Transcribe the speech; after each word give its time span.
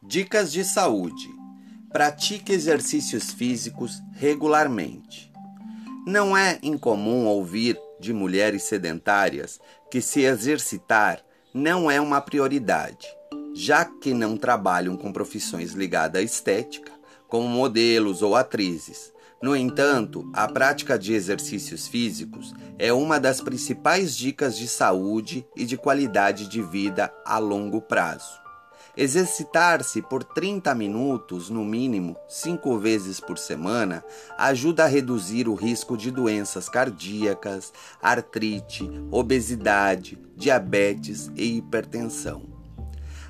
Dicas 0.00 0.52
de 0.52 0.64
saúde: 0.64 1.28
pratique 1.92 2.52
exercícios 2.52 3.32
físicos 3.32 4.00
regularmente. 4.12 5.32
Não 6.06 6.36
é 6.36 6.58
incomum 6.62 7.26
ouvir 7.26 7.76
de 7.98 8.12
mulheres 8.12 8.62
sedentárias 8.62 9.58
que 9.90 10.00
se 10.00 10.22
exercitar 10.22 11.20
não 11.52 11.90
é 11.90 12.00
uma 12.00 12.20
prioridade, 12.20 13.08
já 13.52 13.84
que 13.84 14.14
não 14.14 14.36
trabalham 14.36 14.96
com 14.96 15.12
profissões 15.12 15.72
ligadas 15.72 16.22
à 16.22 16.24
estética, 16.24 16.92
como 17.26 17.48
modelos 17.48 18.22
ou 18.22 18.36
atrizes. 18.36 19.12
No 19.42 19.54
entanto, 19.56 20.30
a 20.32 20.46
prática 20.46 20.96
de 20.96 21.12
exercícios 21.12 21.88
físicos 21.88 22.54
é 22.78 22.92
uma 22.92 23.18
das 23.18 23.40
principais 23.40 24.16
dicas 24.16 24.56
de 24.56 24.68
saúde 24.68 25.44
e 25.56 25.64
de 25.64 25.76
qualidade 25.76 26.48
de 26.48 26.62
vida 26.62 27.12
a 27.26 27.38
longo 27.38 27.80
prazo. 27.80 28.47
Exercitar-se 29.00 30.02
por 30.02 30.24
30 30.24 30.74
minutos, 30.74 31.48
no 31.48 31.64
mínimo, 31.64 32.16
cinco 32.28 32.76
vezes 32.80 33.20
por 33.20 33.38
semana, 33.38 34.04
ajuda 34.36 34.82
a 34.82 34.88
reduzir 34.88 35.46
o 35.46 35.54
risco 35.54 35.96
de 35.96 36.10
doenças 36.10 36.68
cardíacas, 36.68 37.72
artrite, 38.02 38.90
obesidade, 39.12 40.18
diabetes 40.36 41.30
e 41.36 41.58
hipertensão. 41.58 42.42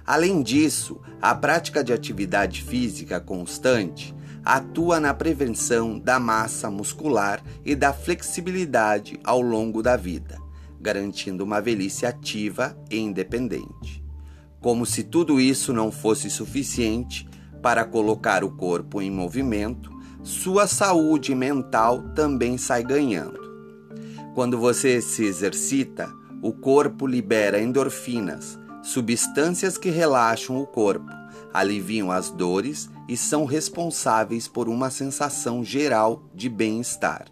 Além 0.06 0.42
disso, 0.42 1.02
a 1.20 1.34
prática 1.34 1.84
de 1.84 1.92
atividade 1.92 2.62
física 2.62 3.20
constante 3.20 4.16
atua 4.42 4.98
na 4.98 5.12
prevenção 5.12 5.98
da 5.98 6.18
massa 6.18 6.70
muscular 6.70 7.42
e 7.62 7.74
da 7.74 7.92
flexibilidade 7.92 9.20
ao 9.22 9.42
longo 9.42 9.82
da 9.82 9.98
vida, 9.98 10.38
garantindo 10.80 11.44
uma 11.44 11.60
velhice 11.60 12.06
ativa 12.06 12.74
e 12.90 12.98
independente. 12.98 13.97
Como 14.60 14.84
se 14.84 15.04
tudo 15.04 15.40
isso 15.40 15.72
não 15.72 15.90
fosse 15.92 16.28
suficiente 16.28 17.28
para 17.62 17.84
colocar 17.84 18.42
o 18.42 18.50
corpo 18.50 19.00
em 19.00 19.10
movimento, 19.10 19.90
sua 20.22 20.66
saúde 20.66 21.34
mental 21.34 22.02
também 22.14 22.58
sai 22.58 22.82
ganhando. 22.82 23.38
Quando 24.34 24.58
você 24.58 25.00
se 25.00 25.24
exercita, 25.24 26.12
o 26.42 26.52
corpo 26.52 27.06
libera 27.06 27.60
endorfinas, 27.60 28.58
substâncias 28.82 29.78
que 29.78 29.90
relaxam 29.90 30.56
o 30.60 30.66
corpo, 30.66 31.10
aliviam 31.52 32.10
as 32.10 32.30
dores 32.30 32.90
e 33.08 33.16
são 33.16 33.44
responsáveis 33.44 34.46
por 34.46 34.68
uma 34.68 34.90
sensação 34.90 35.64
geral 35.64 36.22
de 36.34 36.48
bem-estar. 36.48 37.26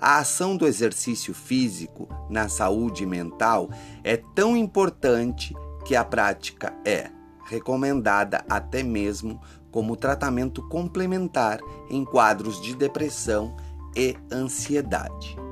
A 0.00 0.18
ação 0.18 0.56
do 0.56 0.66
exercício 0.66 1.34
físico 1.34 2.08
na 2.30 2.48
saúde 2.48 3.04
mental 3.04 3.68
é 4.04 4.16
tão 4.16 4.56
importante 4.56 5.52
que 5.88 5.96
a 5.96 6.04
prática 6.04 6.74
é 6.84 7.10
recomendada 7.46 8.44
até 8.46 8.82
mesmo 8.82 9.40
como 9.70 9.96
tratamento 9.96 10.60
complementar 10.68 11.60
em 11.88 12.04
quadros 12.04 12.60
de 12.60 12.76
depressão 12.76 13.56
e 13.96 14.14
ansiedade. 14.30 15.47